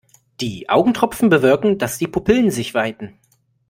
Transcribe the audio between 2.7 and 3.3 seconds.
weiten.